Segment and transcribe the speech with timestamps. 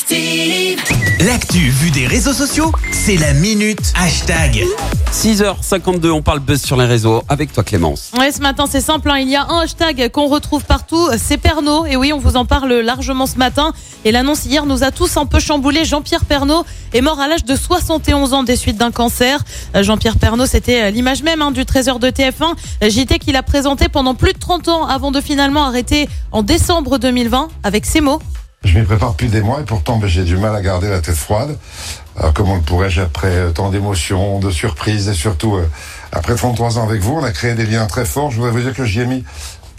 [0.00, 0.78] Active.
[1.26, 4.62] L'actu vue des réseaux sociaux, c'est la minute hashtag.
[5.10, 8.10] 6h52, on parle buzz sur les réseaux avec toi Clémence.
[8.18, 9.08] Ouais, ce matin, c'est simple.
[9.10, 9.16] hein.
[9.20, 11.86] Il y a un hashtag qu'on retrouve partout, c'est Pernaud.
[11.86, 13.72] Et oui, on vous en parle largement ce matin.
[14.04, 15.86] Et l'annonce hier nous a tous un peu chamboulé.
[15.86, 19.42] Jean-Pierre Pernaud est mort à l'âge de 71 ans des suites d'un cancer.
[19.74, 22.52] Euh, Jean-Pierre Pernaud, c'était euh, l'image même hein, du trésor de TF1.
[22.82, 26.42] Euh, JT qu'il a présenté pendant plus de 30 ans avant de finalement arrêter en
[26.42, 28.20] décembre 2020 avec ces mots.
[28.66, 31.00] Je m'y prépare depuis des mois et pourtant ben, j'ai du mal à garder la
[31.00, 31.56] tête froide.
[32.18, 35.70] Alors comment le pourrais-je après euh, tant d'émotions, de surprises et surtout euh,
[36.10, 38.32] après 33 ans avec vous, on a créé des liens très forts.
[38.32, 39.24] Je voudrais vous dire que j'y ai mis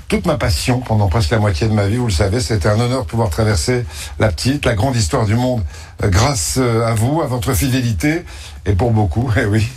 [0.07, 2.39] toute ma passion pendant presque la moitié de ma vie, vous le savez.
[2.39, 3.85] C'était un honneur de pouvoir traverser
[4.19, 5.63] la petite, la grande histoire du monde
[6.01, 8.23] euh, grâce à vous, à votre fidélité
[8.65, 9.67] et pour beaucoup, eh oui,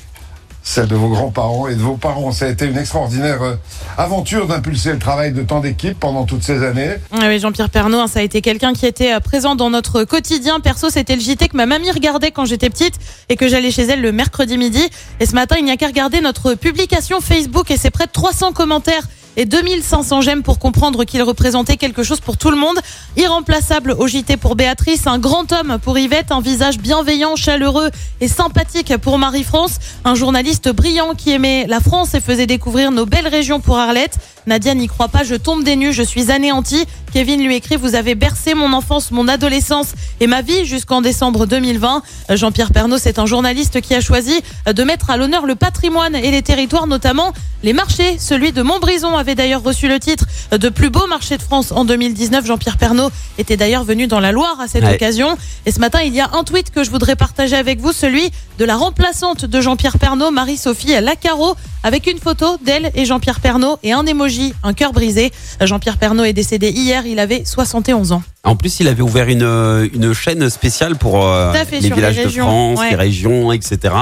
[0.71, 2.31] celle de vos grands-parents et de vos parents.
[2.31, 3.57] Ça a été une extraordinaire euh,
[3.99, 6.95] aventure d'impulser le travail de tant d'équipes pendant toutes ces années.
[7.13, 10.05] Ah oui, Jean-Pierre Pernaud, hein, ça a été quelqu'un qui était euh, présent dans notre
[10.05, 10.61] quotidien.
[10.61, 12.95] Perso, c'était le JT que ma mamie regardait quand j'étais petite
[13.29, 14.89] et que j'allais chez elle le mercredi midi.
[15.19, 18.13] Et ce matin, il n'y a qu'à regarder notre publication Facebook et c'est près de
[18.13, 19.03] 300 commentaires
[19.37, 22.79] et 2500 j'aime pour comprendre qu'il représentait quelque chose pour tout le monde.
[23.17, 28.29] Irremplaçable au JT pour Béatrice, un grand homme pour Yvette, un visage bienveillant, chaleureux et
[28.29, 33.29] sympathique pour Marie-France, un journaliste brillant qui aimait la France et faisait découvrir nos belles
[33.29, 34.19] régions pour Arlette.
[34.47, 36.85] Nadia n'y croit pas, je tombe des nues, je suis anéantie.
[37.13, 41.47] Kevin lui écrit, vous avez bercé mon enfance, mon adolescence et ma vie jusqu'en décembre
[41.47, 42.03] 2020.
[42.31, 46.15] Euh, Jean-Pierre Pernaud, c'est un journaliste qui a choisi de mettre à l'honneur le patrimoine
[46.15, 48.19] et les territoires, notamment les marchés.
[48.19, 51.85] Celui de Montbrison avait d'ailleurs reçu le titre de plus beau marché de France en
[51.85, 52.45] 2019.
[52.47, 54.95] Jean-Pierre Pernaud était d'ailleurs venu dans la Loire à cette Ouais.
[54.95, 55.37] occasion.
[55.67, 58.29] Et ce matin, il y a un tweet que je voudrais partager avec vous, celui
[58.59, 63.79] de la remplaçante de Jean-Pierre Pernaud, Marie-Sophie Lacaro, avec une photo d'elle et Jean-Pierre Pernaud
[63.85, 65.31] et un emoji, un cœur brisé.
[65.61, 68.23] Jean-Pierre Pernaud est décédé hier, il avait 71 ans.
[68.43, 72.81] En plus, il avait ouvert une, une chaîne spéciale pour euh, les villages de France,
[72.81, 72.91] ouais.
[72.91, 73.95] les régions, etc.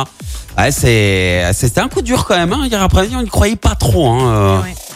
[0.56, 2.52] Ouais, c'est, c'était un coup dur quand même.
[2.52, 2.66] Hein.
[2.66, 4.06] Hier après-midi, on n'y croyait pas trop.
[4.08, 4.60] Hein, euh.
[4.62, 4.74] Ouais.